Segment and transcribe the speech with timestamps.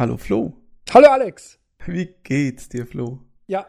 [0.00, 0.54] Hallo Flo.
[0.94, 1.58] Hallo Alex.
[1.84, 3.18] Wie geht's dir, Flo?
[3.48, 3.66] Ja,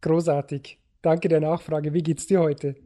[0.00, 0.78] großartig.
[1.02, 1.92] Danke der Nachfrage.
[1.92, 2.76] Wie geht's dir heute?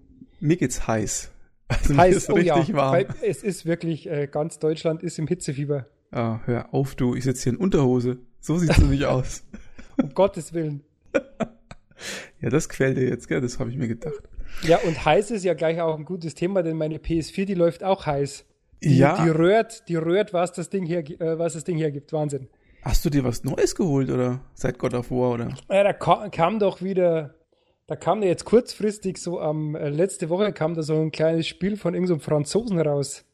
[0.40, 1.30] Mir geht's heiß.
[1.68, 3.04] Also heiß, ist oh richtig ja, warm.
[3.20, 5.88] es ist wirklich, äh, ganz Deutschland ist im Hitzefieber.
[6.10, 7.14] Ah, hör auf, du.
[7.14, 8.16] Ich sitze hier in Unterhose.
[8.40, 9.44] So sieht's nämlich aus.
[9.98, 10.82] um Gottes Willen.
[12.40, 13.42] ja, das gefällt dir jetzt, gell?
[13.42, 14.22] Das habe ich mir gedacht.
[14.62, 17.84] Ja, und heiß ist ja gleich auch ein gutes Thema, denn meine PS4, die läuft
[17.84, 18.46] auch heiß.
[18.82, 19.22] Die, ja.
[19.22, 22.14] Die rührt, die rührt, was das Ding hier, äh, was das Ding hier gibt.
[22.14, 22.48] Wahnsinn.
[22.82, 25.54] Hast du dir was Neues geholt oder seit God of War oder?
[25.70, 27.34] Ja, da kam, kam doch wieder,
[27.86, 31.76] da kam jetzt kurzfristig so am äh, letzte Woche kam da so ein kleines Spiel
[31.76, 33.24] von irgendeinem so Franzosen raus.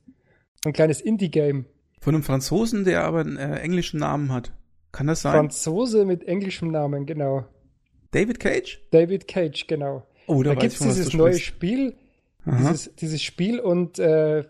[0.64, 1.66] So ein kleines Indie-Game.
[2.01, 4.52] Von einem Franzosen, der aber einen äh, englischen Namen hat.
[4.90, 5.32] Kann das sein?
[5.32, 7.45] Franzose mit englischem Namen, genau.
[8.10, 8.80] David Cage?
[8.90, 10.06] David Cage, genau.
[10.26, 11.95] Oh, da, da gibt es dieses neue Spiel,
[12.46, 14.45] dieses, dieses, Spiel und äh,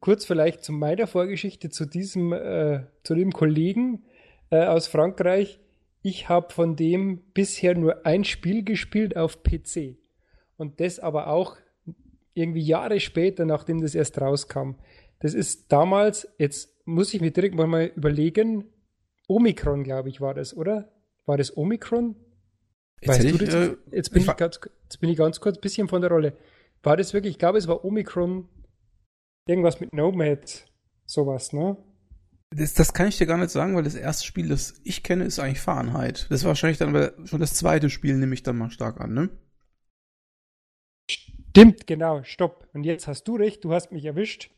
[0.00, 4.04] kurz vielleicht zu meiner Vorgeschichte zu diesem, äh, zu dem Kollegen
[4.50, 5.60] äh, aus Frankreich.
[6.02, 9.96] Ich habe von dem bisher nur ein Spiel gespielt auf PC
[10.56, 11.56] und das aber auch
[12.34, 14.72] irgendwie Jahre später, nachdem das erst rauskam.
[15.20, 18.64] Das ist damals, jetzt muss ich mir direkt mal überlegen,
[19.26, 20.90] Omikron, glaube ich, war das, oder?
[21.26, 22.16] War das Omikron?
[23.00, 23.54] Jetzt, ich, das?
[23.54, 26.10] Äh, jetzt, bin ich, ich ganz, jetzt bin ich ganz kurz ein bisschen von der
[26.10, 26.36] Rolle.
[26.82, 28.48] War das wirklich, ich glaube, es war Omikron,
[29.46, 30.66] irgendwas mit Nomad,
[31.04, 31.76] sowas, ne?
[32.50, 35.24] Das, das kann ich dir gar nicht sagen, weil das erste Spiel, das ich kenne,
[35.24, 36.26] ist eigentlich Fahrenheit.
[36.30, 39.28] Das war wahrscheinlich dann schon das zweite Spiel, nehme ich dann mal stark an, ne?
[41.10, 42.68] Stimmt, genau, stopp.
[42.72, 44.50] Und jetzt hast du recht, du hast mich erwischt.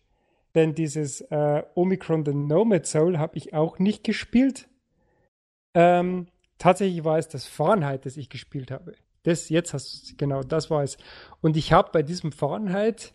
[0.55, 4.69] Denn dieses äh, Omicron the Nomad Soul habe ich auch nicht gespielt.
[5.75, 6.27] Ähm,
[6.58, 8.94] tatsächlich war es das Fahrenheit, das ich gespielt habe.
[9.22, 10.97] Das jetzt hast du, genau, das war es.
[11.41, 13.14] Und ich habe bei diesem Fahrenheit,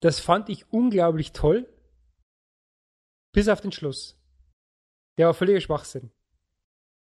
[0.00, 1.68] das fand ich unglaublich toll,
[3.32, 4.16] bis auf den Schluss.
[5.18, 6.10] Der war völliger Schwachsinn.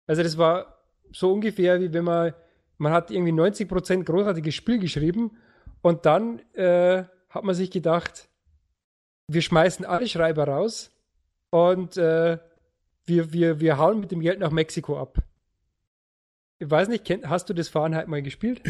[0.07, 0.79] Also das war
[1.13, 2.35] so ungefähr wie wenn man,
[2.79, 5.36] man hat irgendwie 90% großartiges Spiel geschrieben
[5.83, 8.29] und dann äh, hat man sich gedacht,
[9.29, 10.91] wir schmeißen alle Schreiber raus
[11.51, 12.39] und äh,
[13.07, 15.19] wir, wir, wir hauen mit dem Geld nach Mexiko ab.
[16.58, 18.63] Ich weiß nicht, hast du das Fahrenheit mal gespielt?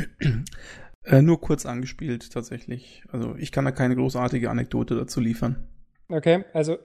[1.04, 3.02] Äh, nur kurz angespielt, tatsächlich.
[3.08, 5.68] Also ich kann da keine großartige Anekdote dazu liefern.
[6.08, 6.76] Okay, also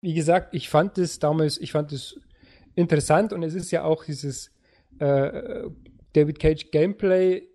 [0.00, 2.18] wie gesagt, ich fand das damals, ich fand das
[2.74, 4.50] interessant und es ist ja auch dieses
[4.98, 5.64] äh,
[6.12, 7.48] David Cage Gameplay,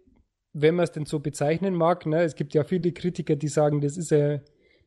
[0.53, 2.05] wenn man es denn so bezeichnen mag.
[2.05, 2.23] Ne?
[2.23, 4.39] Es gibt ja viele Kritiker, die sagen, das ist ja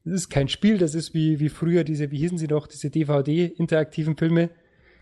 [0.07, 2.91] das ist kein Spiel, das ist wie, wie früher diese, wie hießen sie noch, diese
[2.91, 4.51] DVD-interaktiven Filme.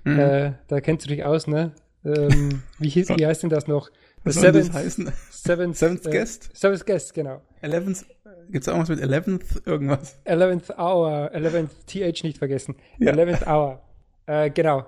[0.03, 0.19] Mhm.
[0.19, 1.73] Äh, da kennst du dich aus, ne?
[2.07, 3.91] Ähm, wie, hieß, wie heißt denn das noch?
[4.25, 5.13] Was soll das heißen?
[5.31, 6.57] Seventh, Seventh äh, Guest?
[6.57, 7.43] Seventh Guest, genau.
[7.61, 8.07] Eleventh,
[8.51, 10.19] gibt's auch was mit Eleventh irgendwas?
[10.25, 12.77] Eleventh Hour, Eleventh TH nicht vergessen.
[12.99, 13.13] Ja.
[13.13, 13.83] Eleventh Hour.
[14.27, 14.87] Äh, genau.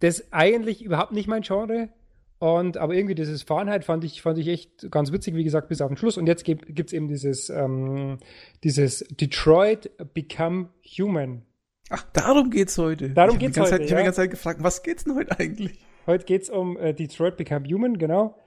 [0.00, 1.90] Das ist eigentlich überhaupt nicht mein Genre.
[2.38, 5.82] Und aber irgendwie dieses Fahrenheit fand ich, fand ich echt ganz witzig, wie gesagt, bis
[5.82, 6.16] auf den Schluss.
[6.16, 8.18] Und jetzt gibt es eben dieses, ähm,
[8.64, 11.42] dieses Detroit Become Human.
[11.90, 13.10] Ach, darum geht's heute.
[13.10, 13.70] Darum geht's heute.
[13.70, 15.80] Zeit, ich habe die ganze Zeit gefragt, was geht's denn heute eigentlich?
[16.06, 18.38] Heute geht's um äh, Detroit Become Human, genau.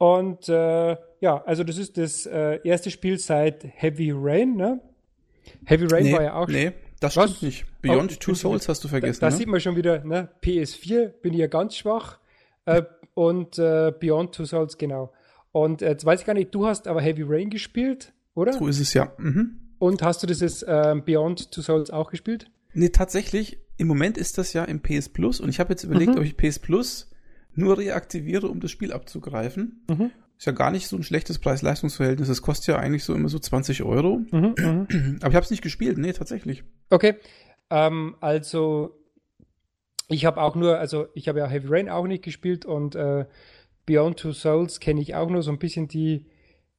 [0.00, 4.80] Und äh, ja, also das ist das äh, erste Spiel seit Heavy Rain, ne?
[5.66, 7.42] Heavy Rain nee, war ja auch Nee, das stimmt was?
[7.42, 7.66] nicht.
[7.82, 9.20] Beyond oh, Two Souls hast du vergessen.
[9.20, 9.36] Da, da ne?
[9.36, 10.30] sieht man schon wieder, ne?
[10.42, 12.18] PS4 bin ich ja ganz schwach.
[12.64, 12.84] Äh,
[13.14, 15.12] und äh, Beyond Two Souls, genau.
[15.52, 18.54] Und jetzt weiß ich gar nicht, du hast aber Heavy Rain gespielt, oder?
[18.54, 19.12] So ist es ja.
[19.18, 19.60] Mhm.
[19.78, 22.50] Und hast du dieses äh, Beyond Two Souls auch gespielt?
[22.72, 26.12] Nee, tatsächlich, im Moment ist das ja im PS Plus und ich habe jetzt überlegt,
[26.12, 26.20] mhm.
[26.20, 27.09] ob ich PS Plus
[27.54, 29.84] nur reaktiviere, um das Spiel abzugreifen.
[29.88, 30.10] Mhm.
[30.38, 32.28] Ist ja gar nicht so ein schlechtes Preis-Leistungs-Verhältnis.
[32.28, 34.22] Das kostet ja eigentlich so immer so 20 Euro.
[34.30, 35.18] Mhm, mhm.
[35.20, 36.64] Aber ich habe es nicht gespielt, nee, tatsächlich.
[36.88, 37.16] Okay.
[37.68, 38.96] Ähm, also
[40.08, 43.26] ich habe auch nur, also ich habe ja Heavy Rain auch nicht gespielt und äh,
[43.86, 46.26] Beyond Two Souls kenne ich auch nur so ein bisschen die,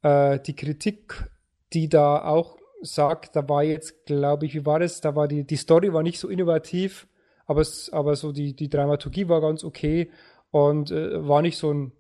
[0.02, 1.30] äh, die Kritik,
[1.74, 5.02] die da auch sagt, da war jetzt, glaube ich, wie war das?
[5.02, 7.08] Da war die, die Story war nicht so innovativ,
[7.46, 10.10] aber, aber so die, die Dramaturgie war ganz okay
[10.52, 11.92] und äh, war nicht so ein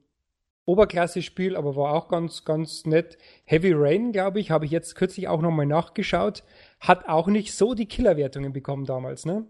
[0.65, 3.17] Oberklasse-Spiel, aber war auch ganz, ganz nett.
[3.45, 6.43] Heavy Rain, glaube ich, habe ich jetzt kürzlich auch nochmal nachgeschaut,
[6.79, 9.45] hat auch nicht so die Killerwertungen bekommen damals, ne?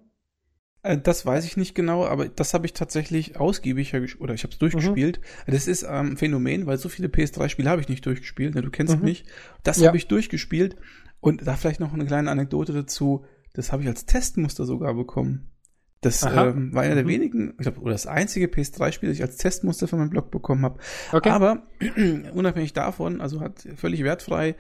[0.84, 4.54] Äh, das weiß ich nicht genau, aber das habe ich tatsächlich ausgiebig oder ich habe
[4.54, 5.20] es durchgespielt.
[5.20, 5.52] Mhm.
[5.52, 8.56] Das ist ein ähm, Phänomen, weil so viele PS3-Spiele habe ich nicht durchgespielt.
[8.56, 8.62] Ne?
[8.62, 9.04] Du kennst mhm.
[9.04, 9.26] mich.
[9.64, 9.88] Das ja.
[9.88, 10.76] habe ich durchgespielt.
[11.20, 13.26] Und da vielleicht noch eine kleine Anekdote dazu.
[13.54, 15.51] Das habe ich als Testmuster sogar bekommen.
[16.02, 17.10] Das ähm, war einer der mhm.
[17.10, 20.66] wenigen, ich glaube, oder das einzige PS3-Spiel, das ich als Testmuster für meinen Blog bekommen
[20.66, 20.80] habe.
[21.12, 21.30] Okay.
[21.30, 21.68] Aber
[22.34, 24.56] unabhängig davon, also hat völlig wertfrei,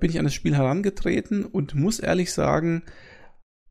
[0.00, 2.82] bin ich an das Spiel herangetreten und muss ehrlich sagen,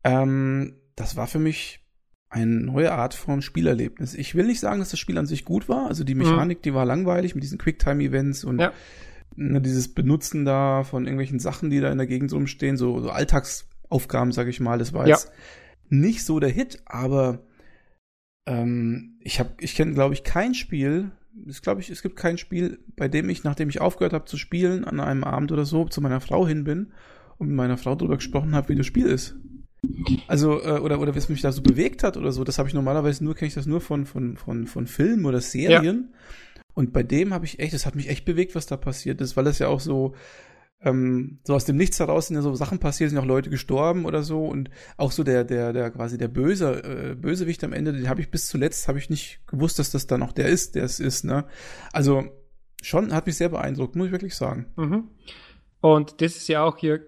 [0.02, 1.80] ähm, das war für mich
[2.28, 4.14] eine neue Art von Spielerlebnis.
[4.14, 5.86] Ich will nicht sagen, dass das Spiel an sich gut war.
[5.86, 6.62] Also die Mechanik, mhm.
[6.62, 8.72] die war langweilig mit diesen Quicktime-Events und ja.
[9.36, 13.10] ne, dieses Benutzen da von irgendwelchen Sachen, die da in der Gegend rumstehen, so, so
[13.10, 14.78] Alltagsaufgaben, sag ich mal.
[14.78, 15.18] Das war ja.
[15.92, 17.44] Nicht so der Hit, aber
[18.46, 21.12] ähm, ich habe, ich kenne, glaube ich, kein Spiel.
[21.48, 24.36] Es glaube ich, es gibt kein Spiel, bei dem ich, nachdem ich aufgehört habe zu
[24.36, 26.92] spielen, an einem Abend oder so zu meiner Frau hin bin
[27.38, 29.36] und mit meiner Frau darüber gesprochen habe, wie das Spiel ist.
[30.28, 32.74] Also, äh, oder, oder was mich da so bewegt hat oder so, das habe ich
[32.74, 36.08] normalerweise nur, kenne ich das nur von, von, von, von Filmen oder Serien.
[36.12, 36.18] Ja.
[36.74, 39.36] Und bei dem habe ich echt, das hat mich echt bewegt, was da passiert ist,
[39.36, 40.14] weil das ja auch so,
[40.82, 44.04] ähm, so aus dem Nichts heraus sind ja so Sachen passiert, sind auch Leute gestorben
[44.04, 47.92] oder so und auch so der, der, der quasi der böse, äh, Bösewicht am Ende,
[47.92, 50.74] den habe ich bis zuletzt, habe ich nicht gewusst, dass das dann auch der ist,
[50.74, 51.46] der es ist, ne?
[51.92, 52.24] Also
[52.82, 54.66] schon hat mich sehr beeindruckt, muss ich wirklich sagen.
[54.76, 55.08] Mhm.
[55.80, 57.06] Und das ist ja auch hier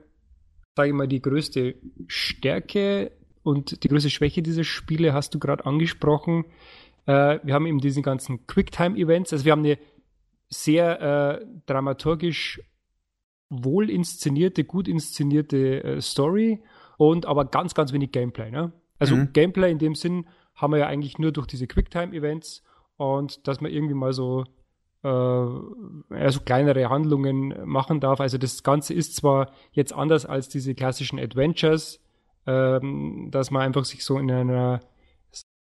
[0.77, 1.77] sage ich mal, die größte
[2.07, 3.13] Stärke
[3.43, 6.45] und die größte Schwäche dieser Spiele hast du gerade angesprochen.
[7.07, 9.33] Äh, wir haben eben diese ganzen Quicktime-Events.
[9.33, 9.79] Also wir haben eine
[10.49, 11.01] sehr
[11.41, 12.61] äh, dramaturgisch
[13.63, 16.63] wohl inszenierte, gut inszenierte äh, Story
[16.97, 18.51] und aber ganz, ganz wenig Gameplay.
[18.51, 18.73] Ne?
[18.99, 19.33] Also mhm.
[19.33, 22.63] Gameplay in dem Sinn haben wir ja eigentlich nur durch diese Quicktime-Events
[22.97, 24.45] und dass man irgendwie mal so
[25.03, 28.21] äh, so kleinere Handlungen machen darf.
[28.21, 32.01] Also das Ganze ist zwar jetzt anders als diese klassischen Adventures,
[32.47, 34.81] ähm, dass man einfach sich so in einer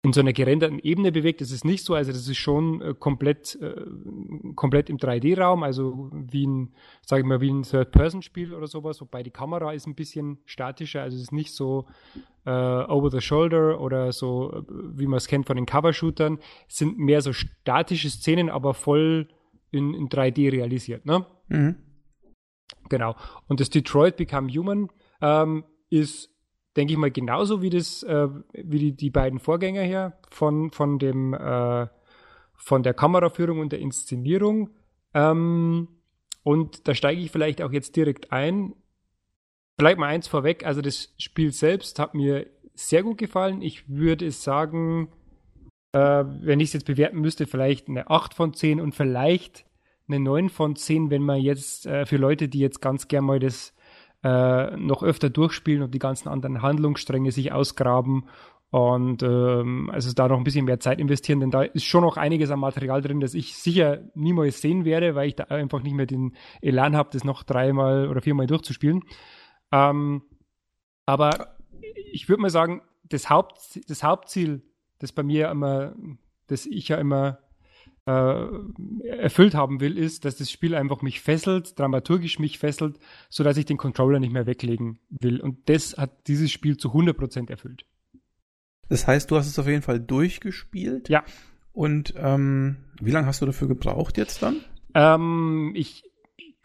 [0.03, 1.41] in so einer gerenderten Ebene bewegt.
[1.41, 3.81] Das ist nicht so, also das ist schon äh, komplett, äh,
[4.55, 6.73] komplett im 3D-Raum, also wie ein,
[7.05, 11.01] sage ich mal, wie ein Third-Person-Spiel oder sowas, wobei die Kamera ist ein bisschen statischer,
[11.01, 11.87] also es ist nicht so
[12.45, 16.39] äh, over the shoulder oder so, äh, wie man es kennt von den Cover-Shootern.
[16.69, 19.27] Es sind mehr so statische Szenen, aber voll
[19.71, 21.25] in, in 3D realisiert, ne?
[21.49, 21.75] Mhm.
[22.89, 23.15] Genau.
[23.47, 24.89] Und das Detroit Become Human
[25.21, 26.29] ähm, ist
[26.77, 30.99] denke ich mal, genauso wie das, äh, wie die, die beiden Vorgänger hier von, von
[30.99, 31.87] dem, äh,
[32.55, 34.69] von der Kameraführung und der Inszenierung.
[35.13, 35.87] Ähm,
[36.43, 38.73] und da steige ich vielleicht auch jetzt direkt ein.
[39.77, 43.61] Vielleicht mal eins vorweg, also das Spiel selbst hat mir sehr gut gefallen.
[43.61, 45.09] Ich würde sagen,
[45.91, 49.65] äh, wenn ich es jetzt bewerten müsste, vielleicht eine 8 von 10 und vielleicht
[50.07, 53.39] eine 9 von 10, wenn man jetzt äh, für Leute, die jetzt ganz gern mal
[53.39, 53.73] das
[54.23, 58.25] äh, noch öfter durchspielen und die ganzen anderen Handlungsstränge sich ausgraben
[58.69, 62.17] und ähm, also da noch ein bisschen mehr Zeit investieren, denn da ist schon noch
[62.17, 65.93] einiges an Material drin, das ich sicher niemals sehen werde, weil ich da einfach nicht
[65.93, 69.03] mehr den Elan habe, das noch dreimal oder viermal durchzuspielen.
[69.71, 70.23] Ähm,
[71.05, 71.55] aber
[72.11, 74.63] ich würde mal sagen, das, Haupt, das Hauptziel,
[74.99, 75.95] das bei mir immer,
[76.47, 77.39] das ich ja immer
[78.07, 82.99] äh, erfüllt haben will, ist, dass das Spiel einfach mich fesselt, dramaturgisch mich fesselt,
[83.29, 85.41] so dass ich den Controller nicht mehr weglegen will.
[85.41, 87.85] Und das hat dieses Spiel zu 100% erfüllt.
[88.87, 91.09] Das heißt, du hast es auf jeden Fall durchgespielt?
[91.09, 91.25] Ja.
[91.73, 94.61] Und ähm, wie lange hast du dafür gebraucht jetzt dann?
[94.93, 96.03] Ähm, ich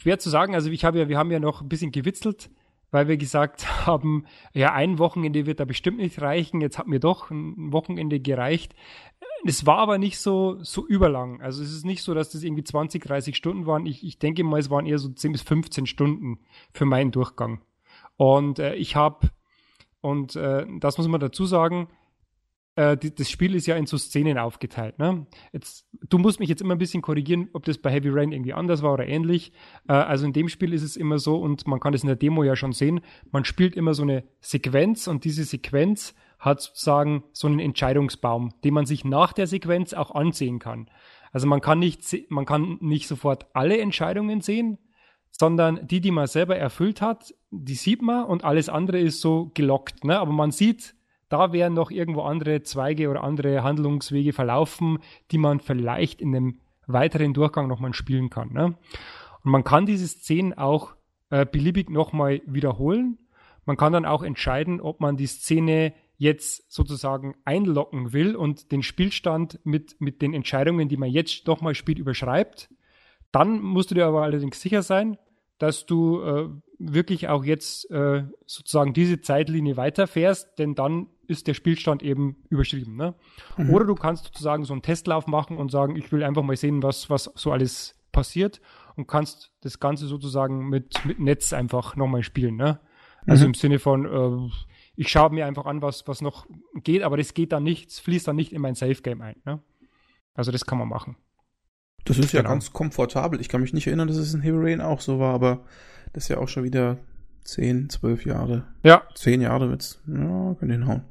[0.01, 2.51] schwer zu sagen, also ich habe ja, wir haben ja noch ein bisschen gewitzelt,
[2.93, 6.61] weil wir gesagt haben, ja, ein Wochenende wird da bestimmt nicht reichen.
[6.61, 8.77] Jetzt hat mir doch ein Wochenende gereicht.
[9.45, 11.41] Es war aber nicht so, so überlang.
[11.41, 13.87] Also es ist nicht so, dass das irgendwie 20, 30 Stunden waren.
[13.87, 16.39] Ich, ich denke mal, es waren eher so 10 bis 15 Stunden
[16.73, 17.61] für meinen Durchgang.
[18.17, 19.31] Und äh, ich habe,
[20.01, 21.89] und äh, das muss man dazu sagen,
[22.77, 24.99] äh, die, das Spiel ist ja in so Szenen aufgeteilt.
[24.99, 25.27] Ne?
[25.53, 28.55] Jetzt, du musst mich jetzt immer ein bisschen korrigieren, ob das bei Heavy Rain irgendwie
[28.55, 29.53] anders war oder ähnlich.
[29.89, 32.17] Äh, also in dem Spiel ist es immer so, und man kann das in der
[32.17, 33.01] Demo ja schon sehen,
[33.31, 38.75] man spielt immer so eine Sequenz und diese Sequenz hat sozusagen so einen Entscheidungsbaum, den
[38.75, 40.91] man sich nach der Sequenz auch ansehen kann.
[41.31, 44.79] Also man kann nicht, man kann nicht sofort alle Entscheidungen sehen,
[45.31, 49.51] sondern die, die man selber erfüllt hat, die sieht man und alles andere ist so
[49.55, 50.05] gelockt.
[50.05, 50.19] Ne?
[50.19, 50.95] Aber man sieht,
[51.33, 54.99] da wären noch irgendwo andere Zweige oder andere Handlungswege verlaufen,
[55.31, 58.53] die man vielleicht in einem weiteren Durchgang nochmal spielen kann.
[58.53, 58.77] Ne?
[59.45, 60.95] Und man kann diese Szenen auch
[61.31, 63.19] äh, beliebig nochmal wiederholen.
[63.65, 68.83] Man kann dann auch entscheiden, ob man die Szene jetzt sozusagen einloggen will und den
[68.83, 72.69] Spielstand mit, mit den Entscheidungen, die man jetzt nochmal spielt, überschreibt,
[73.33, 75.17] dann musst du dir aber allerdings sicher sein,
[75.59, 76.49] dass du äh,
[76.79, 82.97] wirklich auch jetzt äh, sozusagen diese Zeitlinie weiterfährst, denn dann ist der Spielstand eben überschrieben.
[82.97, 83.15] Ne?
[83.57, 83.71] Mhm.
[83.71, 86.83] Oder du kannst sozusagen so einen Testlauf machen und sagen, ich will einfach mal sehen,
[86.83, 88.61] was, was so alles passiert
[88.97, 92.57] und kannst das Ganze sozusagen mit, mit Netz einfach nochmal spielen.
[92.57, 92.79] Ne?
[93.27, 93.51] Also mhm.
[93.51, 94.51] im Sinne von, äh,
[94.97, 98.01] ich schaue mir einfach an, was, was noch geht, aber das geht dann nicht, es
[98.01, 99.37] fließt dann nicht in mein Safe Game ein.
[99.45, 99.61] Ne?
[100.35, 101.17] Also das kann man machen.
[102.05, 102.45] Das ist genau.
[102.45, 103.41] ja ganz komfortabel.
[103.41, 105.65] Ich kann mich nicht erinnern, dass es in Heavy Rain auch so war, aber
[106.13, 106.99] das ist ja auch schon wieder
[107.45, 108.67] 10, 12 Jahre.
[108.83, 109.03] Ja.
[109.15, 110.01] 10 Jahre wird's.
[110.07, 111.05] Ja, können hinhauen.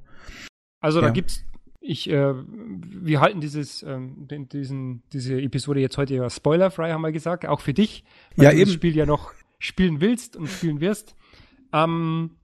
[0.82, 1.08] Also ja.
[1.08, 1.46] da gibt's
[1.84, 7.02] ich, äh, wir halten dieses, ähm, den, diesen, diese Episode jetzt heute ja spoilerfrei, haben
[7.02, 8.04] wir gesagt, auch für dich,
[8.36, 8.66] weil ja, du eben.
[8.66, 11.16] das Spiel ja noch spielen willst und spielen wirst.
[11.74, 12.38] Ähm,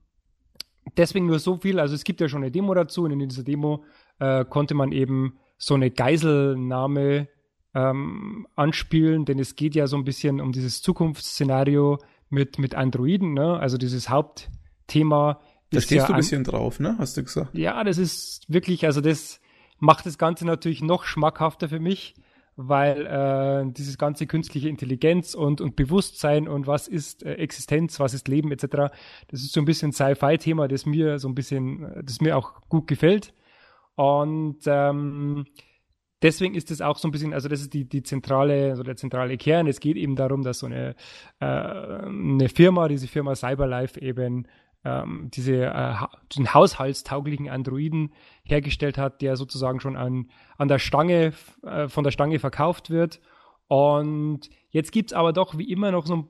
[0.96, 3.44] deswegen nur so viel, also es gibt ja schon eine Demo dazu und in dieser
[3.44, 3.84] Demo
[4.18, 7.28] äh, konnte man eben so eine Geiselnahme
[7.74, 13.34] ähm, anspielen, denn es geht ja so ein bisschen um dieses Zukunftsszenario mit, mit Androiden,
[13.34, 13.58] ne?
[13.58, 15.40] also dieses Hauptthema.
[15.70, 16.96] Da stehst ja du ein bisschen drauf, ne?
[16.98, 17.54] Hast du gesagt?
[17.54, 19.40] Ja, das ist wirklich, also das
[19.78, 22.14] macht das Ganze natürlich noch schmackhafter für mich,
[22.56, 28.14] weil äh, dieses ganze künstliche Intelligenz und, und Bewusstsein und was ist äh, Existenz, was
[28.14, 28.92] ist Leben etc.,
[29.28, 32.88] das ist so ein bisschen Sci-Fi-Thema, das mir so ein bisschen, das mir auch gut
[32.88, 33.32] gefällt.
[33.94, 35.46] Und ähm,
[36.22, 38.96] deswegen ist es auch so ein bisschen, also das ist die, die zentrale, so der
[38.96, 39.66] zentrale Kern.
[39.66, 40.94] Es geht eben darum, dass so eine,
[41.40, 44.46] äh, eine Firma, diese Firma Cyberlife eben
[44.84, 45.94] ähm, diese äh,
[46.36, 48.12] den haushaltstauglichen Androiden
[48.44, 51.32] hergestellt hat, der sozusagen schon an, an der Stange,
[51.62, 53.20] äh, von der Stange verkauft wird.
[53.66, 56.28] Und jetzt gibt es aber doch wie immer noch so ein,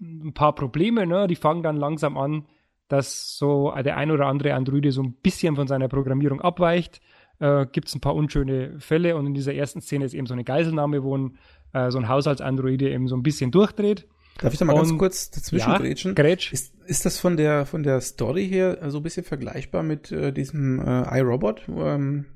[0.00, 1.26] ein paar Probleme, ne?
[1.26, 2.46] Die fangen dann langsam an,
[2.88, 7.00] dass so der ein oder andere Androide so ein bisschen von seiner Programmierung abweicht
[7.40, 10.34] äh, gibt es ein paar unschöne Fälle und in dieser ersten Szene ist eben so
[10.34, 11.38] eine Geiselnahme, wo ein,
[11.72, 14.06] äh, so ein Haushaltsandroide eben so ein bisschen durchdreht.
[14.38, 16.14] Darf ich da mal und, ganz kurz dazwischen ja, grätschen?
[16.14, 16.52] Grätsch.
[16.52, 20.32] Ist, ist das von der von der Story her so ein bisschen vergleichbar mit äh,
[20.32, 22.26] diesem äh, iRobot, ähm,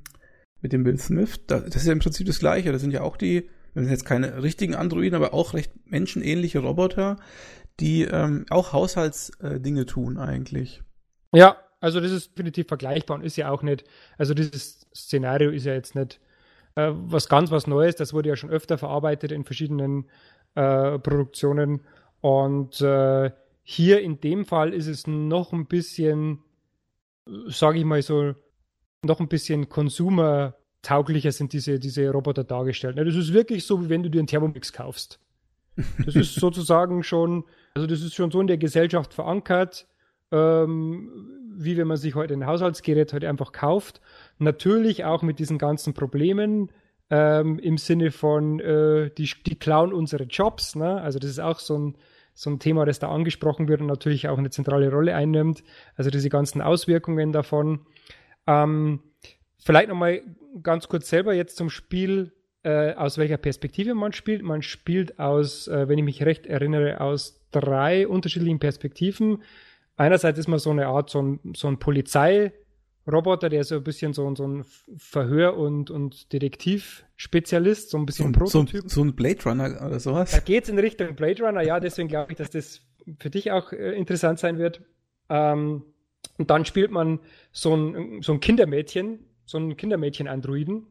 [0.61, 1.41] mit dem Will Smith?
[1.47, 2.73] Das, das ist ja im Prinzip das gleiche.
[2.73, 6.59] Das sind ja auch die, das sind jetzt keine richtigen Androiden, aber auch recht menschenähnliche
[6.59, 7.19] Roboter,
[7.79, 10.83] die ähm, auch Haushaltsdinge äh, tun eigentlich.
[11.33, 13.85] Ja, also das ist definitiv vergleichbar und ist ja auch nicht,
[14.19, 16.21] also dieses Szenario ist ja jetzt nicht
[16.75, 20.07] äh, was ganz was Neues, das wurde ja schon öfter verarbeitet in verschiedenen
[20.55, 21.81] äh, Produktionen
[22.21, 23.31] und äh,
[23.63, 26.41] hier in dem Fall ist es noch ein bisschen,
[27.47, 28.35] sage ich mal so,
[29.05, 32.99] noch ein bisschen konsumertauglicher sind diese, diese Roboter dargestellt.
[32.99, 35.19] Das ist wirklich so, wie wenn du dir einen Thermomix kaufst.
[36.05, 37.45] Das ist sozusagen schon,
[37.75, 39.87] also das ist schon so in der Gesellschaft verankert.
[40.31, 44.01] Ähm, wie wenn man sich heute ein Haushaltsgerät heute einfach kauft.
[44.39, 46.71] Natürlich auch mit diesen ganzen Problemen
[47.13, 50.75] ähm, im Sinne von, äh, die, die klauen unsere Jobs.
[50.75, 50.99] Ne?
[51.03, 51.95] Also das ist auch so ein,
[52.33, 55.63] so ein Thema, das da angesprochen wird und natürlich auch eine zentrale Rolle einnimmt.
[55.95, 57.81] Also diese ganzen Auswirkungen davon.
[58.47, 59.01] Ähm,
[59.59, 60.23] vielleicht nochmal
[60.63, 64.43] ganz kurz selber jetzt zum Spiel, äh, aus welcher Perspektive man spielt.
[64.43, 69.43] Man spielt aus, äh, wenn ich mich recht erinnere, aus drei unterschiedlichen Perspektiven
[69.97, 71.79] einerseits ist man so eine Art, so ein, so ein
[73.05, 74.65] Polizeiroboter, der so ein bisschen so, so ein
[74.97, 78.83] Verhör- und, und Detektivspezialist, so ein bisschen so, Prototyp.
[78.83, 80.31] So, so, ein Blade Runner oder sowas?
[80.31, 82.81] Da geht es in Richtung Blade Runner, ja, deswegen glaube ich, dass das
[83.19, 84.83] für dich auch äh, interessant sein wird.
[85.29, 85.85] Ähm,
[86.39, 90.87] und dann spielt man so ein, so ein Kindermädchen, so ein Kindermädchen-Androiden,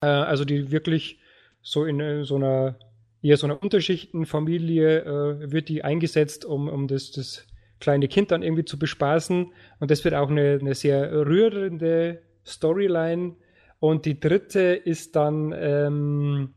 [0.00, 1.20] äh, also die wirklich
[1.62, 2.78] so in äh, so einer
[3.22, 7.46] eher so einer Unterschichtenfamilie äh, wird die eingesetzt, um, um das, das
[7.80, 9.52] kleine Kind dann irgendwie zu bespaßen.
[9.78, 13.36] Und das wird auch eine, eine sehr rührende Storyline.
[13.80, 16.54] Und die dritte ist dann, ähm,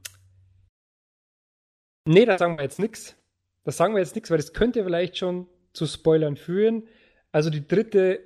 [2.06, 3.16] nee, da sagen wir jetzt nichts.
[3.64, 6.88] Da sagen wir jetzt nichts, weil das könnte vielleicht schon zu Spoilern führen.
[7.32, 8.20] Also die dritte,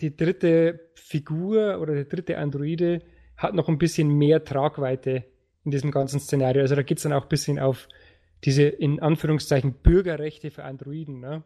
[0.00, 3.02] die dritte Figur oder der dritte Androide
[3.36, 5.24] hat noch ein bisschen mehr Tragweite
[5.64, 6.62] in diesem ganzen Szenario.
[6.62, 7.88] Also da geht es dann auch ein bisschen auf
[8.44, 11.20] diese in Anführungszeichen Bürgerrechte für Androiden.
[11.20, 11.44] Ne?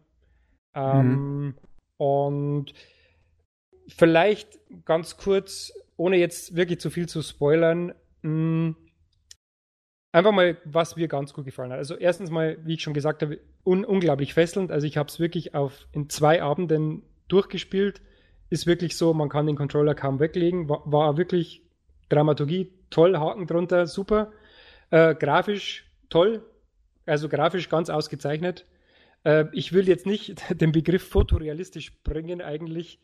[0.77, 1.55] Ähm, mhm.
[1.97, 2.75] Und
[3.89, 8.77] vielleicht ganz kurz, ohne jetzt wirklich zu viel zu spoilern, mh, mm,
[10.13, 11.79] einfach mal, was mir ganz gut gefallen hat.
[11.79, 14.71] Also erstens mal, wie ich schon gesagt habe, un unglaublich fesselnd.
[14.71, 18.01] Also ich habe es wirklich auf in zwei Abenden durchgespielt.
[18.49, 20.69] Ist wirklich so, man kann den Controller kaum weglegen.
[20.69, 21.63] War, war wirklich
[22.09, 24.33] Dramaturgie toll, Haken drunter, super.
[24.91, 26.43] Äh, grafisch toll,
[27.05, 28.65] also grafisch ganz ausgezeichnet.
[29.27, 33.01] Äh, ich will jetzt nicht den Begriff fotorealistisch bringen eigentlich,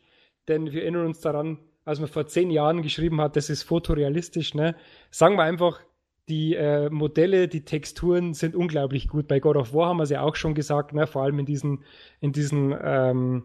[0.47, 4.53] denn wir erinnern uns daran, als man vor zehn Jahren geschrieben hat, das ist fotorealistisch.
[4.53, 4.75] Ne?
[5.11, 5.81] Sagen wir einfach,
[6.29, 9.27] die äh, Modelle, die Texturen sind unglaublich gut.
[9.27, 11.05] Bei God of War haben wir es ja auch schon gesagt, ne?
[11.05, 11.83] vor allem in diesen,
[12.21, 13.43] in diesen, ähm,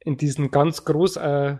[0.00, 1.56] in diesen ganz groß, äh,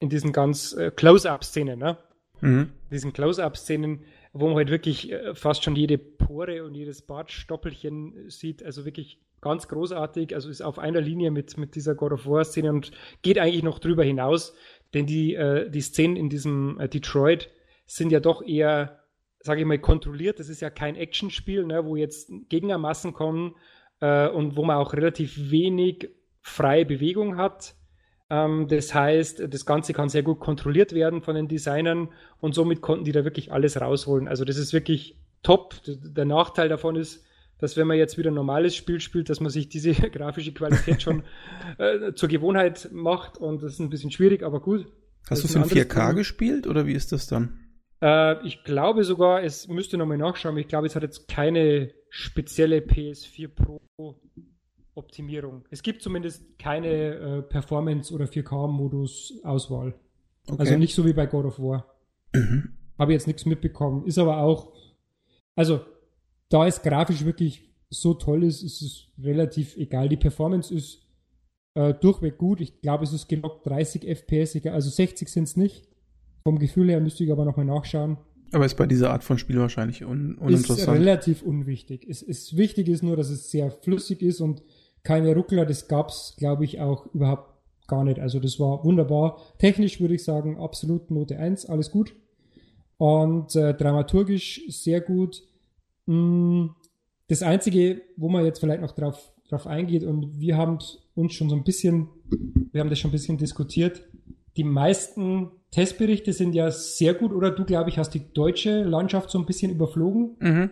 [0.00, 1.96] in diesen ganz äh, Close-Up-Szenen, ne?
[2.42, 2.70] Mhm.
[2.90, 8.62] Diesen Close-Up-Szenen, wo man halt wirklich äh, fast schon jede Pore und jedes Bartstoppelchen sieht.
[8.62, 12.70] Also wirklich ganz großartig, also ist auf einer Linie mit, mit dieser God of War-Szene
[12.70, 12.90] und
[13.22, 14.54] geht eigentlich noch drüber hinaus,
[14.94, 17.48] denn die, äh, die Szenen in diesem äh, Detroit
[17.86, 19.00] sind ja doch eher,
[19.40, 20.38] sage ich mal, kontrolliert.
[20.38, 23.56] Das ist ja kein Actionspiel, ne, wo jetzt Gegnermassen kommen
[24.00, 26.10] äh, und wo man auch relativ wenig
[26.42, 27.74] freie Bewegung hat.
[28.30, 32.80] Ähm, das heißt, das Ganze kann sehr gut kontrolliert werden von den Designern und somit
[32.80, 34.28] konnten die da wirklich alles rausholen.
[34.28, 35.74] Also das ist wirklich top.
[35.86, 37.24] Der Nachteil davon ist,
[37.60, 41.02] dass wenn man jetzt wieder ein normales Spiel spielt, dass man sich diese grafische Qualität
[41.02, 41.22] schon
[41.78, 44.86] äh, zur Gewohnheit macht und das ist ein bisschen schwierig, aber gut.
[45.28, 46.12] Hast du es in 4K Thema.
[46.12, 47.58] gespielt oder wie ist das dann?
[48.02, 52.78] Äh, ich glaube sogar, es müsste nochmal nachschauen, ich glaube, es hat jetzt keine spezielle
[52.78, 53.80] PS4 Pro
[54.94, 55.64] Optimierung.
[55.70, 59.94] Es gibt zumindest keine äh, Performance- oder 4K-Modus-Auswahl.
[60.46, 60.58] Okay.
[60.58, 61.86] Also nicht so wie bei God of War.
[62.34, 62.76] Mhm.
[62.98, 64.04] Habe jetzt nichts mitbekommen.
[64.06, 64.72] Ist aber auch,
[65.54, 65.80] also
[66.50, 70.08] da es grafisch wirklich so toll ist, ist es relativ egal.
[70.08, 71.06] Die Performance ist
[71.74, 72.60] äh, durchweg gut.
[72.60, 75.88] Ich glaube, es ist gelockt 30 FPS, also 60 sind es nicht.
[76.44, 78.18] Vom Gefühl her müsste ich aber nochmal nachschauen.
[78.52, 80.80] Aber ist bei dieser Art von Spiel wahrscheinlich un uninteressant.
[80.80, 82.06] Ist relativ unwichtig.
[82.08, 84.62] Es ist wichtig ist nur, dass es sehr flüssig ist und
[85.04, 85.66] keine Ruckler.
[85.66, 87.54] Das gab es, glaube ich, auch überhaupt
[87.86, 88.18] gar nicht.
[88.18, 89.40] Also das war wunderbar.
[89.58, 92.14] Technisch würde ich sagen, absolut Note 1, alles gut.
[92.96, 95.42] Und äh, dramaturgisch sehr gut.
[96.10, 96.74] Mm,
[97.28, 100.78] das Einzige, wo man jetzt vielleicht noch drauf, drauf eingeht, und wir haben
[101.14, 102.08] uns schon so ein bisschen,
[102.72, 104.02] wir haben das schon ein bisschen diskutiert,
[104.56, 109.30] die meisten Testberichte sind ja sehr gut, oder du, glaube ich, hast die deutsche Landschaft
[109.30, 110.36] so ein bisschen überflogen.
[110.40, 110.70] Mhm.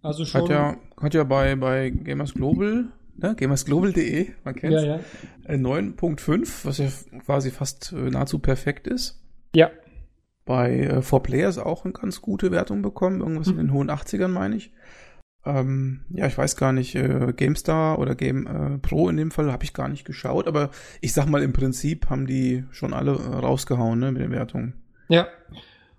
[0.00, 0.42] Also schon.
[0.42, 5.00] Hat ja, hat ja bei, bei Gamers Global, ne, gamersglobal.de, man kennt ja, ja.
[5.48, 6.86] 9.5, äh, was ja
[7.24, 9.20] quasi fast äh, nahezu perfekt ist.
[9.56, 9.72] Ja.
[10.46, 13.58] Bei äh, 4Players auch eine ganz gute Wertung bekommen, irgendwas mhm.
[13.58, 14.72] in den hohen 80ern, meine ich.
[15.44, 19.52] Ähm, ja, ich weiß gar nicht, äh, GameStar oder Game äh, Pro in dem Fall
[19.52, 23.12] habe ich gar nicht geschaut, aber ich sag mal, im Prinzip haben die schon alle
[23.12, 24.74] äh, rausgehauen ne, mit den Wertungen.
[25.08, 25.28] Ja,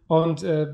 [0.07, 0.73] und äh,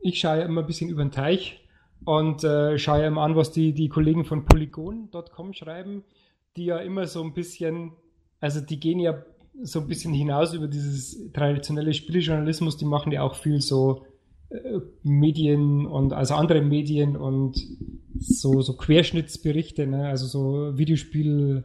[0.00, 1.66] ich schaue ja immer ein bisschen über den Teich
[2.04, 6.04] und äh, schaue ja immer an, was die, die Kollegen von Polygon.com schreiben,
[6.56, 7.92] die ja immer so ein bisschen,
[8.40, 9.22] also die gehen ja
[9.62, 14.04] so ein bisschen hinaus über dieses traditionelle Spielejournalismus, die machen ja auch viel so
[14.50, 17.56] äh, Medien und also andere Medien und
[18.18, 20.06] so, so Querschnittsberichte, ne?
[20.08, 21.64] also so Videospiel,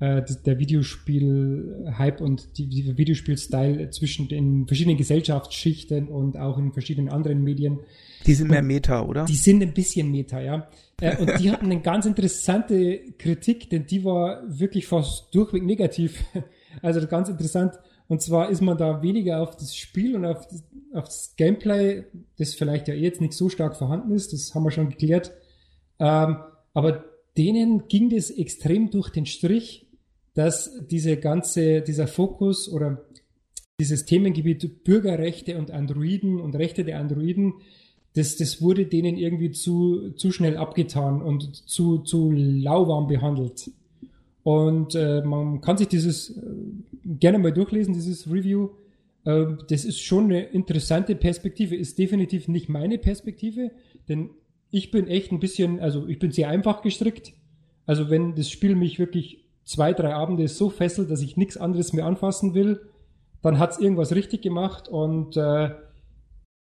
[0.00, 7.08] äh, der Videospiel-Hype und die, die Videospiel-Style zwischen den verschiedenen Gesellschaftsschichten und auch in verschiedenen
[7.10, 7.80] anderen Medien.
[8.26, 9.24] Die sind mehr Meta, oder?
[9.24, 10.68] Die sind ein bisschen Meta, ja.
[11.00, 16.24] Äh, und die hatten eine ganz interessante Kritik, denn die war wirklich fast durchweg negativ.
[16.82, 17.74] Also ganz interessant.
[18.06, 22.04] Und zwar ist man da weniger auf das Spiel und auf das, auf das Gameplay,
[22.36, 25.32] das vielleicht ja eh jetzt nicht so stark vorhanden ist, das haben wir schon geklärt.
[25.98, 26.36] Ähm,
[26.74, 27.04] aber
[27.36, 29.86] denen ging das extrem durch den Strich,
[30.34, 33.04] dass diese ganze, dieser Fokus oder
[33.80, 37.54] dieses Themengebiet Bürgerrechte und Androiden und Rechte der Androiden,
[38.14, 43.70] das, das wurde denen irgendwie zu, zu schnell abgetan und zu, zu lauwarm behandelt.
[44.44, 46.42] Und äh, man kann sich dieses äh,
[47.06, 48.68] gerne mal durchlesen, dieses Review.
[49.24, 53.72] Äh, das ist schon eine interessante Perspektive, ist definitiv nicht meine Perspektive,
[54.08, 54.30] denn
[54.70, 57.32] ich bin echt ein bisschen, also ich bin sehr einfach gestrickt.
[57.86, 61.94] Also wenn das Spiel mich wirklich zwei, drei Abende so fesselt, dass ich nichts anderes
[61.94, 62.80] mehr anfassen will,
[63.40, 65.70] dann hat's irgendwas richtig gemacht und äh,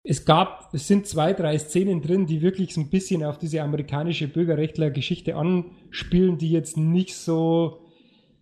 [0.04, 3.62] es gab, es sind zwei, drei Szenen drin, die wirklich so ein bisschen auf diese
[3.62, 7.86] amerikanische Bürgerrechtler-Geschichte anspielen, die jetzt nicht so,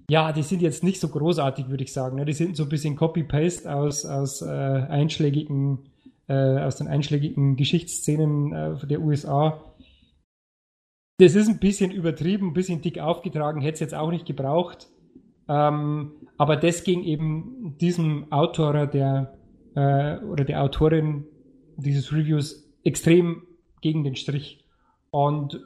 [0.09, 2.17] ja, die sind jetzt nicht so großartig, würde ich sagen.
[2.17, 2.25] Ne?
[2.25, 5.91] Die sind so ein bisschen Copy-Paste aus, aus äh, einschlägigen,
[6.29, 9.63] äh, aus den einschlägigen Geschichtsszenen äh, der USA.
[11.19, 14.89] Das ist ein bisschen übertrieben, ein bisschen dick aufgetragen, hätte es jetzt auch nicht gebraucht.
[15.47, 19.37] Ähm, aber das ging eben diesem Autor der
[19.75, 21.27] äh, oder der Autorin
[21.81, 23.47] dieses Reviews extrem
[23.81, 24.65] gegen den Strich.
[25.11, 25.61] Und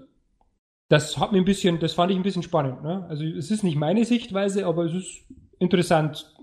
[0.89, 2.83] das hat mir ein bisschen, das fand ich ein bisschen spannend.
[2.83, 3.05] Ne?
[3.09, 5.25] Also es ist nicht meine Sichtweise, aber es ist
[5.59, 6.35] interessant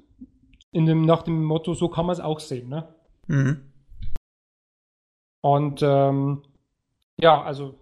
[0.72, 2.70] in dem, nach dem Motto, so kann man es auch sehen.
[2.70, 2.88] Ne?
[3.28, 3.62] Mhm.
[5.42, 6.44] Und ähm,
[7.20, 7.76] ja, also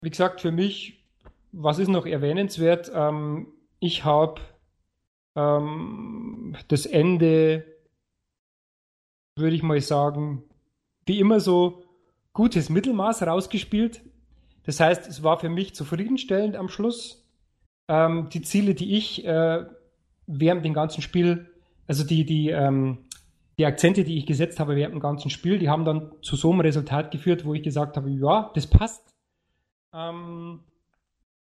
[0.00, 1.04] wie gesagt, für mich,
[1.52, 2.90] was ist noch erwähnenswert?
[2.94, 3.48] Ähm,
[3.80, 4.40] ich habe
[5.36, 7.64] ähm, das Ende,
[9.36, 10.44] würde ich mal sagen,
[11.10, 11.82] wie immer so
[12.32, 14.02] gutes Mittelmaß rausgespielt.
[14.62, 17.28] Das heißt, es war für mich zufriedenstellend am Schluss.
[17.88, 19.64] Ähm, die Ziele, die ich äh,
[20.28, 21.50] während dem ganzen Spiel,
[21.88, 22.98] also die, die, ähm,
[23.58, 26.52] die Akzente, die ich gesetzt habe während dem ganzen Spiel, die haben dann zu so
[26.52, 29.02] einem Resultat geführt, wo ich gesagt habe, ja, das passt.
[29.92, 30.60] Ähm,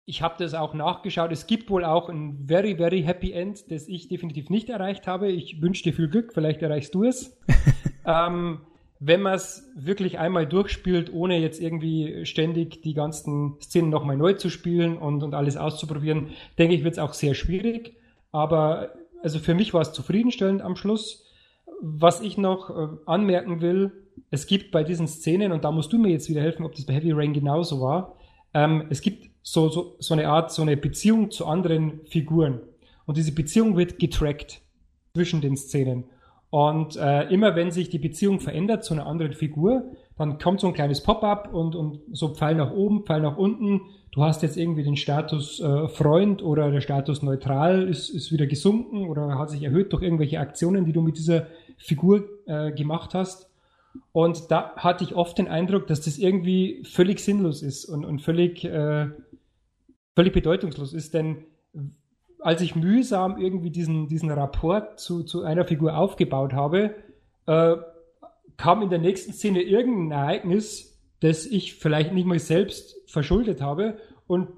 [0.04, 1.32] ich habe das auch nachgeschaut.
[1.32, 5.32] Es gibt wohl auch ein very, very happy End, das ich definitiv nicht erreicht habe.
[5.32, 7.40] Ich wünsche dir viel Glück, vielleicht erreichst du es.
[8.06, 8.60] ähm,
[9.06, 14.34] wenn man es wirklich einmal durchspielt, ohne jetzt irgendwie ständig die ganzen Szenen nochmal neu
[14.34, 17.98] zu spielen und, und alles auszuprobieren, denke ich, wird es auch sehr schwierig.
[18.32, 21.26] Aber also für mich war es zufriedenstellend am Schluss.
[21.82, 23.92] Was ich noch äh, anmerken will,
[24.32, 26.86] es gibt bei diesen Szenen, und da musst du mir jetzt wieder helfen, ob das
[26.86, 28.16] bei Heavy Rain genauso war,
[28.54, 32.62] ähm, es gibt so, so, so eine Art, so eine Beziehung zu anderen Figuren.
[33.06, 34.62] Und diese Beziehung wird getrackt
[35.14, 36.06] zwischen den Szenen.
[36.54, 39.86] Und äh, immer wenn sich die Beziehung verändert zu einer anderen Figur,
[40.20, 43.82] dann kommt so ein kleines Pop-up und, und so Pfeil nach oben, Pfeil nach unten.
[44.12, 48.46] Du hast jetzt irgendwie den Status äh, Freund oder der Status neutral ist, ist wieder
[48.46, 53.16] gesunken oder hat sich erhöht durch irgendwelche Aktionen, die du mit dieser Figur äh, gemacht
[53.16, 53.50] hast.
[54.12, 58.22] Und da hatte ich oft den Eindruck, dass das irgendwie völlig sinnlos ist und, und
[58.22, 59.08] völlig, äh,
[60.14, 61.46] völlig bedeutungslos ist, denn
[62.44, 66.96] als ich mühsam irgendwie diesen, diesen Rapport zu, zu einer Figur aufgebaut habe,
[67.46, 67.76] äh,
[68.58, 73.98] kam in der nächsten Szene irgendein Ereignis, das ich vielleicht nicht mal selbst verschuldet habe
[74.28, 74.50] und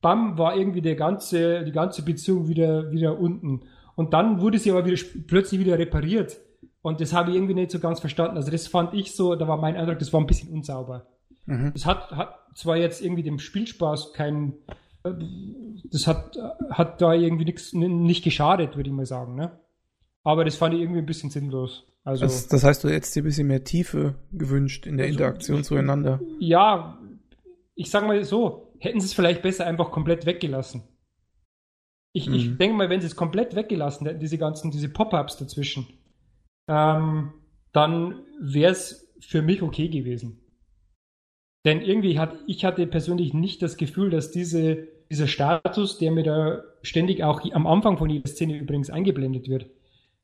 [0.00, 3.62] bam, war irgendwie der ganze, die ganze Beziehung wieder, wieder unten.
[3.94, 6.38] Und dann wurde sie aber wieder, plötzlich wieder repariert.
[6.82, 8.36] Und das habe ich irgendwie nicht so ganz verstanden.
[8.36, 11.06] Also das fand ich so, da war mein Eindruck, das war ein bisschen unsauber.
[11.46, 11.70] Mhm.
[11.72, 14.54] Das hat, hat zwar jetzt irgendwie dem Spielspaß keinen,
[15.04, 16.36] das hat,
[16.70, 19.58] hat da irgendwie nichts, nicht geschadet, würde ich mal sagen, ne?
[20.24, 21.86] Aber das fand ich irgendwie ein bisschen sinnlos.
[22.04, 25.18] Also, das, das heißt, du hättest dir ein bisschen mehr Tiefe gewünscht in der also,
[25.18, 26.20] Interaktion zueinander.
[26.38, 26.98] Ja,
[27.74, 30.82] ich sag mal so, hätten sie es vielleicht besser einfach komplett weggelassen.
[32.12, 32.34] Ich, mhm.
[32.34, 35.86] ich denke mal, wenn sie es komplett weggelassen hätten, diese ganzen, diese Pop-ups dazwischen,
[36.68, 37.32] ähm,
[37.72, 40.40] dann wäre es für mich okay gewesen.
[41.64, 46.22] Denn irgendwie hat, ich hatte persönlich nicht das Gefühl, dass diese, dieser Status, der mir
[46.22, 49.66] da ständig auch am Anfang von jeder Szene übrigens eingeblendet wird,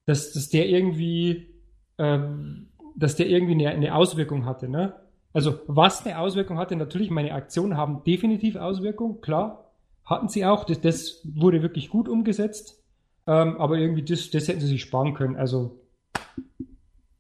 [0.06, 1.54] dass, dass der irgendwie,
[1.98, 4.66] ähm, dass der irgendwie eine, eine Auswirkung hatte.
[4.66, 4.94] Ne?
[5.34, 9.72] Also was eine Auswirkung hatte, natürlich meine Aktionen haben definitiv Auswirkung, klar,
[10.06, 10.64] hatten sie auch.
[10.64, 12.82] Das, das wurde wirklich gut umgesetzt,
[13.26, 15.36] ähm, aber irgendwie das, das hätten sie sich sparen können.
[15.36, 15.82] Also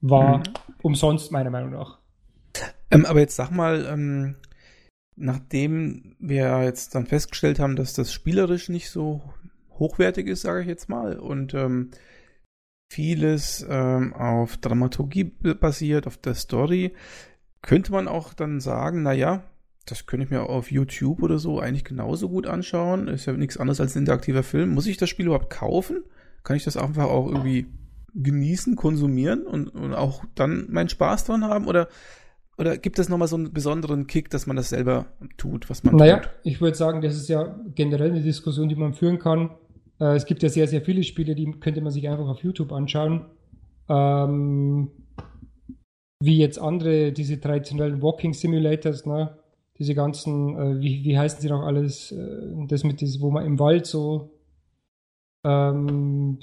[0.00, 0.42] war mhm.
[0.80, 1.98] umsonst meiner Meinung nach.
[2.90, 4.36] Ähm, aber jetzt sag mal, ähm,
[5.18, 9.22] nachdem wir jetzt dann festgestellt haben, dass das spielerisch nicht so
[9.78, 11.90] hochwertig ist, sage ich jetzt mal, und ähm,
[12.90, 16.94] vieles ähm, auf Dramaturgie basiert, auf der Story,
[17.62, 19.44] könnte man auch dann sagen, naja,
[19.84, 23.08] das könnte ich mir auf YouTube oder so eigentlich genauso gut anschauen.
[23.08, 24.70] Ist ja nichts anderes als ein interaktiver Film.
[24.70, 26.04] Muss ich das Spiel überhaupt kaufen?
[26.44, 27.66] Kann ich das einfach auch irgendwie
[28.14, 31.66] genießen, konsumieren und, und auch dann meinen Spaß dran haben?
[31.66, 31.88] Oder
[32.58, 35.94] oder gibt es nochmal so einen besonderen Kick, dass man das selber tut, was man
[35.94, 36.30] naja, tut?
[36.42, 39.50] ich würde sagen, das ist ja generell eine Diskussion, die man führen kann.
[40.00, 42.72] Äh, es gibt ja sehr, sehr viele Spiele, die könnte man sich einfach auf YouTube
[42.72, 43.26] anschauen.
[43.88, 44.90] Ähm,
[46.20, 49.38] wie jetzt andere, diese traditionellen Walking Simulators, ne?
[49.78, 52.10] Diese ganzen, äh, wie, wie heißen sie noch alles?
[52.10, 54.32] Äh, das mit diesem, wo man im Wald so
[55.44, 56.40] ähm,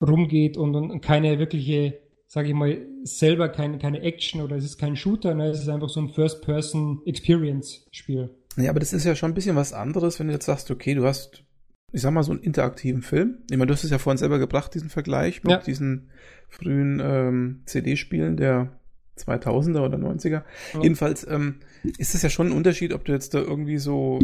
[0.00, 4.76] rumgeht und, und keine wirkliche sage ich mal, selber kein, keine Action oder es ist
[4.78, 5.48] kein Shooter, ne?
[5.48, 8.30] es ist einfach so ein First-Person-Experience-Spiel.
[8.56, 10.92] Ja, aber das ist ja schon ein bisschen was anderes, wenn du jetzt sagst, okay,
[10.94, 11.42] du hast,
[11.90, 13.38] ich sag mal, so einen interaktiven Film.
[13.50, 15.58] Ich meine, du hast es ja vorhin selber gebracht, diesen Vergleich mit ja.
[15.58, 16.10] diesen
[16.48, 18.78] frühen ähm, CD-Spielen der
[19.18, 20.30] 2000er oder 90er.
[20.30, 20.44] Ja.
[20.82, 21.56] Jedenfalls ähm,
[21.98, 24.18] ist es ja schon ein Unterschied, ob du jetzt da irgendwie so,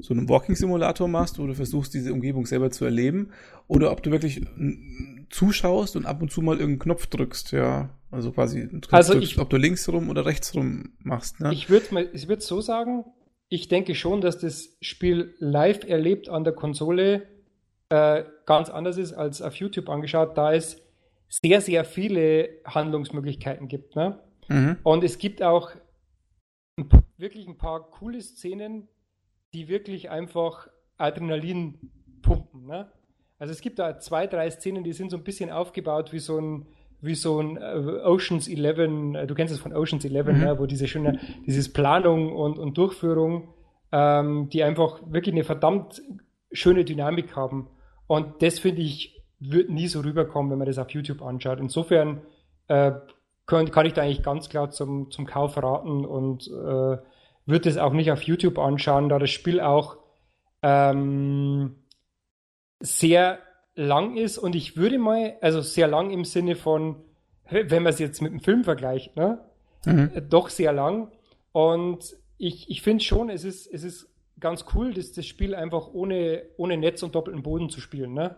[0.00, 3.30] so einen Walking-Simulator machst, wo du versuchst, diese Umgebung selber zu erleben,
[3.68, 4.42] oder ob du wirklich
[5.30, 7.90] zuschaust und ab und zu mal irgendeinen Knopf drückst, ja.
[8.10, 11.40] Also quasi also drückst, ich, ob du links rum oder rechts rum machst.
[11.40, 11.52] Ne?
[11.52, 13.04] Ich würde ich würde so sagen,
[13.48, 17.22] ich denke schon, dass das Spiel live erlebt an der Konsole
[17.90, 20.80] äh, ganz anders ist als auf YouTube angeschaut, da es
[21.28, 23.96] sehr, sehr viele Handlungsmöglichkeiten gibt.
[23.96, 24.18] Ne?
[24.50, 24.76] Mhm.
[24.82, 25.70] Und es gibt auch
[27.16, 28.88] wirklich ein paar coole Szenen,
[29.54, 31.78] die wirklich einfach Adrenalin
[32.22, 32.66] pumpen.
[32.66, 32.90] Ne?
[33.38, 36.38] Also es gibt da zwei, drei Szenen, die sind so ein bisschen aufgebaut wie so
[36.38, 36.66] ein
[37.02, 40.38] wie so ein äh, Oceans 11, äh, du kennst es von Oceans 11, mhm.
[40.38, 43.54] ne, wo diese schöne, dieses Planung und, und Durchführung,
[43.90, 46.02] ähm, die einfach wirklich eine verdammt
[46.52, 47.68] schöne Dynamik haben.
[48.06, 51.58] Und das finde ich, wird nie so rüberkommen, wenn man das auf YouTube anschaut.
[51.58, 52.20] Insofern
[52.68, 52.92] äh,
[53.50, 56.98] kann, kann ich da eigentlich ganz klar zum, zum Kauf raten und äh,
[57.46, 59.98] würde es auch nicht auf YouTube anschauen, da das Spiel auch
[60.62, 61.76] ähm,
[62.80, 63.38] sehr
[63.74, 66.96] lang ist und ich würde mal, also sehr lang im Sinne von,
[67.50, 69.40] wenn man es jetzt mit dem Film vergleicht, ne?
[69.84, 70.10] Mhm.
[70.14, 71.10] Äh, doch sehr lang.
[71.52, 74.08] Und ich, ich finde schon, es ist, es ist
[74.38, 78.14] ganz cool, das, das Spiel einfach ohne, ohne Netz und doppelten Boden zu spielen.
[78.14, 78.36] Ne?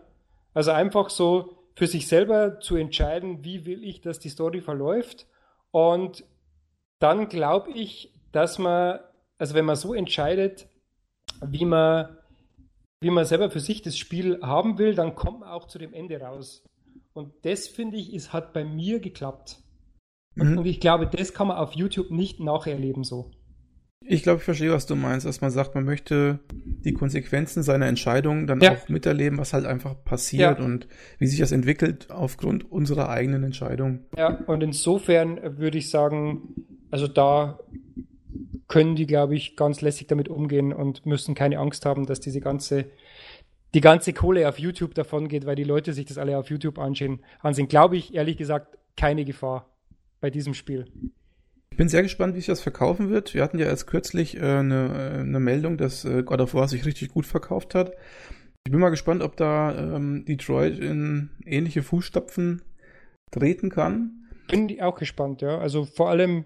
[0.53, 5.27] Also einfach so für sich selber zu entscheiden, wie will ich, dass die Story verläuft.
[5.71, 6.23] Und
[6.99, 8.99] dann glaube ich, dass man,
[9.37, 10.67] also wenn man so entscheidet,
[11.41, 12.17] wie man
[13.03, 15.93] wie man selber für sich das Spiel haben will, dann kommt man auch zu dem
[15.93, 16.63] Ende raus.
[17.11, 19.57] Und das, finde ich, ist, hat bei mir geklappt.
[20.35, 20.59] Mhm.
[20.59, 23.29] Und ich glaube, das kann man auf YouTube nicht nacherleben so.
[24.05, 27.87] Ich glaube, ich verstehe, was du meinst, dass man sagt, man möchte die Konsequenzen seiner
[27.87, 28.73] Entscheidungen dann ja.
[28.73, 30.65] auch miterleben, was halt einfach passiert ja.
[30.65, 30.87] und
[31.19, 34.05] wie sich das entwickelt aufgrund unserer eigenen Entscheidung.
[34.17, 36.55] Ja, und insofern würde ich sagen,
[36.91, 37.59] also da
[38.67, 42.39] können die, glaube ich, ganz lässig damit umgehen und müssen keine Angst haben, dass diese
[42.39, 42.85] ganze,
[43.73, 46.79] die ganze Kohle auf YouTube davon geht, weil die Leute sich das alle auf YouTube
[46.79, 47.21] ansehen.
[47.39, 49.69] Ansehen, glaube ich, ehrlich gesagt, keine Gefahr
[50.21, 50.87] bei diesem Spiel.
[51.73, 53.33] Ich bin sehr gespannt, wie sich das verkaufen wird.
[53.33, 56.67] Wir hatten ja erst kürzlich äh, eine, äh, eine Meldung, dass äh, God of War
[56.67, 57.93] sich richtig gut verkauft hat.
[58.63, 62.61] Ich bin mal gespannt, ob da ähm, Detroit in ähnliche Fußstapfen
[63.31, 64.27] treten kann.
[64.49, 65.57] Bin auch gespannt, ja.
[65.57, 66.43] Also vor allem,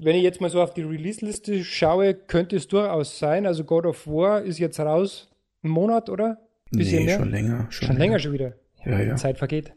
[0.00, 3.46] wenn ich jetzt mal so auf die Release-Liste schaue, könnte es durchaus sein.
[3.46, 5.30] Also God of War ist jetzt raus.
[5.62, 6.38] Ein Monat, oder?
[6.72, 7.18] Bisschen nee, mehr?
[7.18, 7.66] schon länger.
[7.70, 7.98] Schon, schon länger.
[8.00, 8.54] länger schon wieder.
[8.84, 9.14] Ja, ja.
[9.14, 9.72] Die Zeit vergeht.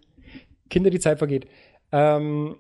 [0.72, 1.46] Kinder, die Zeit vergeht.
[1.92, 2.56] Ähm,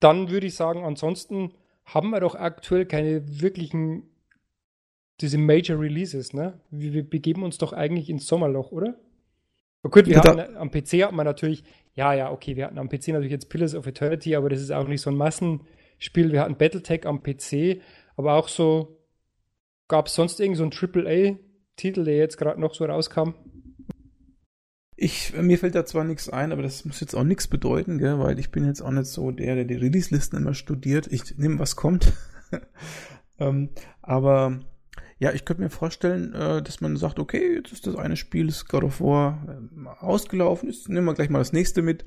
[0.00, 1.52] dann würde ich sagen, ansonsten
[1.84, 4.04] haben wir doch aktuell keine wirklichen
[5.20, 6.60] diese Major Releases, ne?
[6.70, 8.96] Wir, wir begeben uns doch eigentlich ins Sommerloch, oder?
[9.82, 11.62] Gut, wir hatten am PC hat man natürlich,
[11.94, 14.70] ja, ja, okay, wir hatten am PC natürlich jetzt Pillars of Eternity, aber das ist
[14.70, 16.32] auch nicht so ein Massenspiel.
[16.32, 17.82] Wir hatten Battletech am PC,
[18.16, 18.98] aber auch so,
[19.86, 23.34] gab es sonst irgend so einen AAA-Titel, der jetzt gerade noch so rauskam?
[24.96, 28.18] Ich, mir fällt da zwar nichts ein, aber das muss jetzt auch nichts bedeuten, gell,
[28.18, 31.08] weil ich bin jetzt auch nicht so der, der die Release-Listen immer studiert.
[31.10, 32.12] Ich nehme, was kommt.
[33.38, 33.70] ähm,
[34.02, 34.60] aber
[35.18, 38.46] ja, ich könnte mir vorstellen, äh, dass man sagt, okay, jetzt ist das eine Spiel,
[38.46, 42.04] das God of War äh, ausgelaufen, jetzt nehmen wir gleich mal das nächste mit.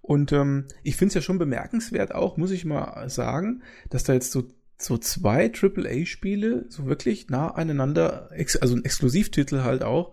[0.00, 4.12] Und ähm, ich finde es ja schon bemerkenswert auch, muss ich mal sagen, dass da
[4.12, 4.44] jetzt so
[4.76, 10.12] so zwei AAA-Spiele so wirklich nah aneinander, also ein Exklusivtitel halt auch,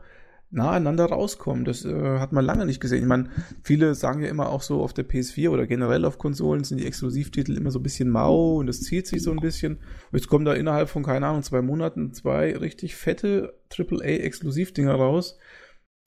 [0.52, 1.66] nah aneinander rauskommen.
[1.66, 3.00] Das äh, hat man lange nicht gesehen.
[3.00, 3.30] Ich meine,
[3.64, 6.86] viele sagen ja immer auch so auf der PS4 oder generell auf Konsolen sind die
[6.86, 9.80] Exklusivtitel immer so ein bisschen mau und das zieht sich so ein bisschen.
[10.12, 15.40] Jetzt kommen da innerhalb von, keine Ahnung, zwei Monaten zwei richtig fette AAA-Exklusivdinger raus.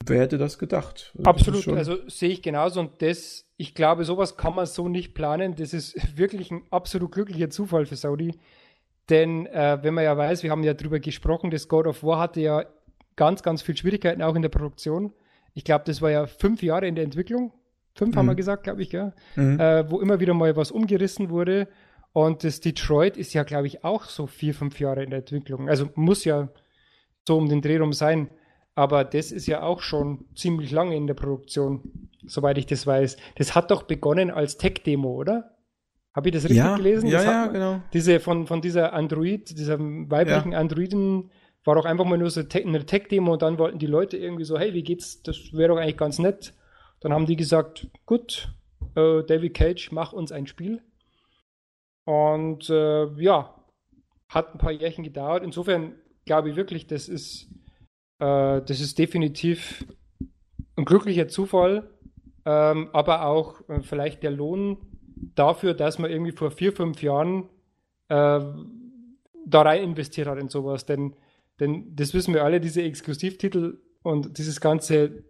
[0.07, 1.15] Wer hätte das gedacht?
[1.17, 5.15] Also Absolut, also sehe ich genauso und das, ich glaube, sowas kann man so nicht
[5.15, 5.55] planen.
[5.57, 8.39] Das ist wirklich ein absolut glücklicher Zufall für Saudi.
[9.09, 12.19] Denn äh, wenn man ja weiß, wir haben ja drüber gesprochen, das God of War
[12.21, 12.65] hatte ja
[13.17, 15.13] ganz, ganz viel Schwierigkeiten auch in der Produktion.
[15.55, 17.53] Ich glaube, das war ja fünf Jahre in der Entwicklung.
[17.95, 18.19] Fünf mhm.
[18.19, 18.39] haben wir mhm.
[18.39, 19.13] gesagt, glaube ich, ja.
[19.37, 19.61] Mhm.
[19.61, 21.69] Äh, wo immer wieder mal was umgerissen wurde.
[22.13, 25.69] Und das Detroit ist ja, glaube ich, auch so vier, fünf Jahre in der Entwicklung.
[25.69, 26.49] Also muss ja
[27.27, 28.31] so um den Dreh rum sein.
[28.77, 33.17] Aber das ist ja auch schon ziemlich lange in der Produktion, soweit ich das weiß.
[33.37, 35.55] Das hat doch begonnen als Tech-Demo, oder?
[36.15, 37.09] Habe ich das richtig ja, gelesen?
[37.09, 37.83] Ja, das ja, genau.
[37.93, 40.59] Diese von, von dieser Android, dieser weiblichen ja.
[40.59, 41.31] Androiden
[41.65, 44.59] war doch einfach mal nur so eine Tech-Demo und dann wollten die Leute irgendwie so,
[44.59, 45.23] hey, wie geht's?
[45.23, 46.55] Das wäre doch eigentlich ganz nett.
[47.01, 48.55] Dann haben die gesagt, gut,
[48.95, 50.83] äh, David Cage, mach uns ein Spiel.
[52.05, 53.55] Und äh, ja,
[54.29, 55.43] hat ein paar Jährchen gedauert.
[55.43, 55.95] Insofern
[56.27, 57.49] glaube ich wirklich, das ist,
[58.19, 59.87] äh, das ist definitiv
[60.77, 61.91] ein glücklicher Zufall,
[62.45, 64.79] ähm, aber auch äh, vielleicht der Lohn
[65.35, 67.49] dafür, dass man irgendwie vor vier, fünf Jahren
[68.09, 68.41] äh,
[69.47, 70.85] da rein investiert hat in sowas.
[70.85, 71.15] Denn
[71.61, 75.25] denn das wissen wir alle, diese Exklusivtitel und dieses ganze,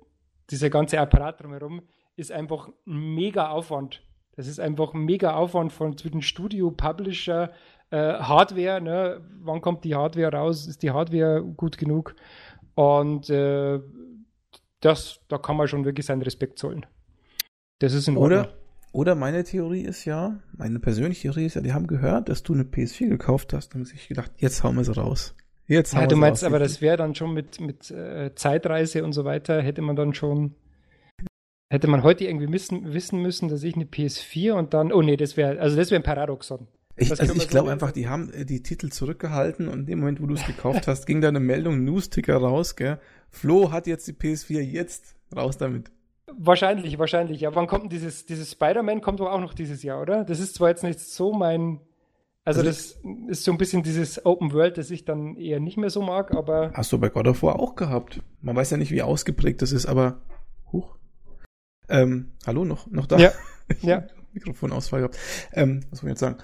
[0.50, 1.82] dieser ganze Apparat drumherum
[2.16, 4.02] ist einfach ein mega Aufwand.
[4.37, 7.52] Das ist einfach ein mega Aufwand von zwischen Studio, Publisher,
[7.90, 8.80] äh, Hardware.
[8.80, 9.20] Ne?
[9.42, 10.66] Wann kommt die Hardware raus?
[10.66, 12.16] Ist die Hardware gut genug?
[12.74, 13.80] Und äh,
[14.80, 16.84] das, da kann man schon wirklich seinen Respekt zollen.
[17.78, 18.40] Das ist in Ordnung.
[18.40, 18.54] Oder,
[18.92, 22.54] oder meine Theorie ist ja, meine persönliche Theorie ist ja, die haben gehört, dass du
[22.54, 25.34] eine PS4 gekauft hast und haben sich gedacht, jetzt hauen wir sie raus.
[25.66, 29.24] Jetzt ja, du meinst aber, das wäre dann schon mit, mit äh, Zeitreise und so
[29.24, 30.55] weiter, hätte man dann schon,
[31.70, 35.16] hätte man heute irgendwie wissen, wissen müssen, dass ich eine PS4 und dann, oh nee,
[35.16, 36.68] das wäre, also das wäre ein Paradoxon.
[36.96, 40.22] Ich, also ich glaube einfach, die haben äh, die Titel zurückgehalten und in dem Moment,
[40.22, 43.00] wo du es gekauft hast, ging da eine Meldung, News-Ticker raus, gell?
[43.31, 45.90] Flo hat jetzt die PS4, jetzt raus damit.
[46.37, 47.40] Wahrscheinlich, wahrscheinlich.
[47.40, 50.24] Ja, wann kommt denn dieses, dieses Spider-Man kommt doch auch noch dieses Jahr, oder?
[50.24, 51.81] Das ist zwar jetzt nicht so mein,
[52.44, 55.76] also, also das ist so ein bisschen dieses Open World, das ich dann eher nicht
[55.76, 56.72] mehr so mag, aber.
[56.74, 58.20] Hast du bei God of War auch gehabt?
[58.40, 60.20] Man weiß ja nicht, wie ausgeprägt das ist, aber.
[60.72, 60.96] Huch.
[61.88, 63.18] Ähm, hallo, noch, noch da?
[63.18, 63.33] Ja.
[63.80, 64.07] ja.
[64.33, 65.18] Mikrofonausfall gehabt.
[65.52, 66.38] Ähm, was soll ich jetzt sagen?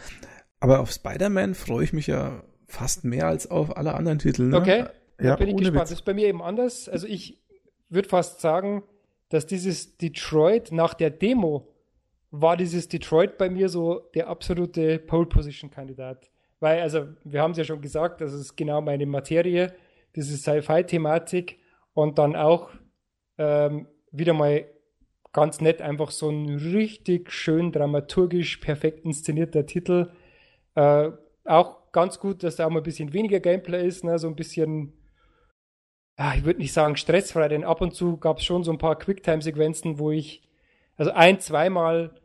[0.60, 4.44] Aber auf Spider-Man freue ich mich ja fast mehr als auf alle anderen Titel.
[4.44, 4.56] Ne?
[4.56, 4.84] Okay.
[5.20, 5.74] Ja, bin ich gespannt.
[5.74, 5.90] Witz.
[5.90, 6.88] Das ist bei mir eben anders.
[6.88, 7.42] Also ich
[7.88, 8.84] würde fast sagen,
[9.28, 11.69] dass dieses Detroit nach der Demo
[12.30, 16.30] war dieses Detroit bei mir so der absolute Pole Position Kandidat.
[16.60, 19.74] Weil, also, wir haben es ja schon gesagt, das ist genau meine Materie,
[20.14, 21.58] diese Sci-Fi-Thematik.
[21.94, 22.70] und dann auch
[23.38, 24.64] ähm, wieder mal
[25.32, 30.12] ganz nett, einfach so ein richtig schön dramaturgisch perfekt inszenierter Titel.
[30.74, 31.10] Äh,
[31.44, 34.18] auch ganz gut, dass da auch mal ein bisschen weniger Gameplay ist, ne?
[34.18, 34.92] so ein bisschen,
[36.18, 38.78] ja, ich würde nicht sagen stressfrei, denn ab und zu gab es schon so ein
[38.78, 40.48] paar Quicktime-Sequenzen, wo ich,
[40.96, 42.19] also ein, zweimal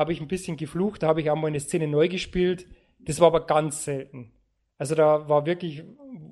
[0.00, 2.66] habe ich ein bisschen geflucht, da habe ich auch mal eine Szene neu gespielt.
[2.98, 4.32] Das war aber ganz selten.
[4.78, 5.84] Also da war wirklich,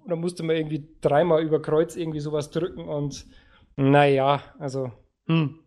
[0.06, 3.26] da musste man irgendwie dreimal über Kreuz irgendwie sowas drücken und
[3.76, 4.90] naja, also
[5.26, 5.60] hm,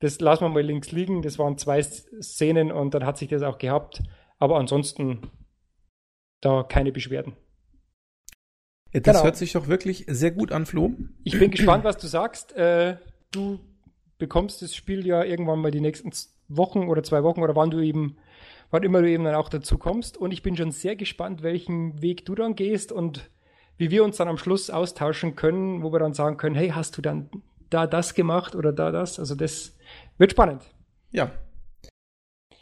[0.00, 1.22] das lassen wir mal links liegen.
[1.22, 4.02] Das waren zwei Szenen und dann hat sich das auch gehabt.
[4.38, 5.30] Aber ansonsten
[6.40, 7.34] da keine Beschwerden.
[8.92, 9.24] Ja, das genau.
[9.24, 10.94] hört sich doch wirklich sehr gut an, Flo.
[11.22, 12.52] Ich bin gespannt, was du sagst.
[12.52, 12.96] Äh,
[13.30, 13.60] du
[14.18, 16.12] bekommst das Spiel ja irgendwann mal die nächsten
[16.50, 18.16] Wochen oder zwei Wochen oder wann du eben,
[18.70, 20.16] wann immer du eben dann auch dazu kommst.
[20.16, 23.30] Und ich bin schon sehr gespannt, welchen Weg du dann gehst und
[23.78, 26.98] wie wir uns dann am Schluss austauschen können, wo wir dann sagen können, hey, hast
[26.98, 27.30] du dann
[27.70, 29.18] da das gemacht oder da das?
[29.18, 29.76] Also das
[30.18, 30.62] wird spannend.
[31.10, 31.30] Ja.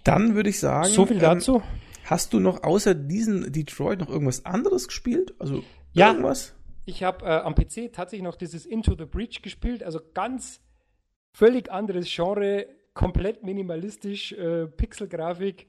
[0.04, 0.88] Dann würde ich sagen.
[0.88, 1.56] So viel dazu.
[1.56, 1.62] Ähm,
[2.08, 5.34] Hast du noch außer diesen Detroit noch irgendwas anderes gespielt?
[5.38, 6.54] Also ja, irgendwas?
[6.86, 10.62] Ich habe äh, am PC tatsächlich noch dieses Into the Breach gespielt, also ganz
[11.34, 12.64] völlig anderes Genre,
[12.98, 15.68] komplett minimalistisch, äh, Pixelgrafik.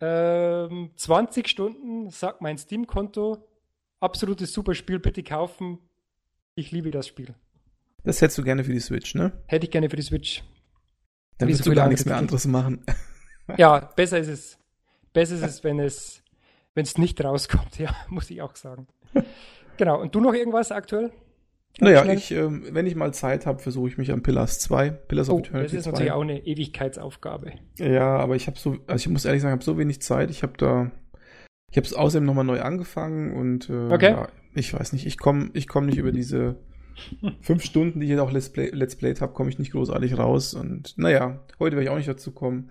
[0.00, 3.44] Ähm, 20 Stunden, sagt mein Steam-Konto.
[3.98, 5.80] Absolutes super Spiel, bitte kaufen.
[6.54, 7.34] Ich liebe das Spiel.
[8.04, 9.32] Das hättest du gerne für die Switch, ne?
[9.46, 10.44] Hätte ich gerne für die Switch.
[11.38, 12.84] Dann willst du gar nichts mehr anderes machen.
[13.58, 14.58] Ja, besser ist es.
[15.12, 16.22] Besser ist es, wenn es,
[16.74, 18.86] wenn es nicht rauskommt, ja, muss ich auch sagen.
[19.76, 20.00] genau.
[20.00, 21.10] Und du noch irgendwas aktuell?
[21.78, 25.30] Naja, ich, ähm, wenn ich mal Zeit habe, versuche ich mich an Pillars 2, Pillars
[25.30, 25.90] oh, of Eternity Das ist 2.
[25.90, 27.52] natürlich auch eine Ewigkeitsaufgabe.
[27.78, 30.30] Ja, aber ich habe so, also ich muss ehrlich sagen, ich habe so wenig Zeit.
[30.30, 30.90] Ich habe da,
[31.70, 34.10] ich habe es außerdem nochmal neu angefangen und äh, okay.
[34.10, 36.56] ja, ich weiß nicht, ich komme ich komm nicht über diese
[37.40, 40.18] fünf Stunden, die ich jetzt auch Let's, Play, Let's Played habe, komme ich nicht großartig
[40.18, 40.54] raus.
[40.54, 42.70] Und naja, heute werde ich auch nicht dazu kommen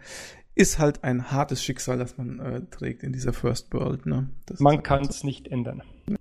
[0.59, 4.05] ist halt ein hartes Schicksal, das man äh, trägt in dieser First World.
[4.05, 4.29] Ne?
[4.59, 5.81] man kann es nicht ändern.
[6.05, 6.17] Gut.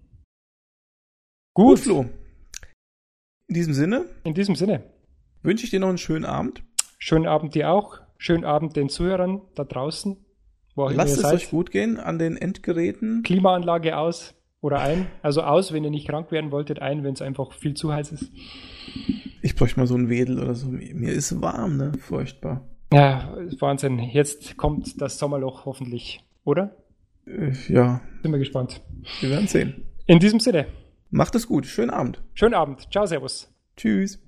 [1.54, 2.06] Gut, Flo.
[3.48, 4.04] In diesem Sinne.
[4.24, 4.82] In diesem Sinne.
[5.42, 6.62] Wünsche ich dir noch einen schönen Abend.
[6.98, 7.98] Schönen Abend dir auch.
[8.18, 10.16] Schönen Abend den Zuhörern da draußen.
[10.76, 11.34] Lasst es seid.
[11.34, 13.22] euch gut gehen an den Endgeräten.
[13.22, 15.06] Klimaanlage aus oder ein.
[15.22, 18.12] Also aus, wenn ihr nicht krank werden wolltet, ein, wenn es einfach viel zu heiß
[18.12, 18.30] ist.
[19.40, 20.68] Ich bräuchte mal so ein Wedel oder so.
[20.68, 21.92] Mir ist warm, ne?
[22.00, 22.68] Furchtbar.
[22.92, 23.98] Ja, Wahnsinn.
[23.98, 26.76] Jetzt kommt das Sommerloch hoffentlich, oder?
[27.26, 28.02] Äh, ja.
[28.22, 28.82] Sind wir gespannt.
[29.20, 29.87] Wir werden sehen.
[30.06, 30.66] In diesem Sinne.
[31.11, 31.66] Macht es gut.
[31.66, 32.23] Schönen Abend.
[32.35, 32.88] Schönen Abend.
[32.92, 33.53] Ciao, Servus.
[33.77, 34.21] Tschüss.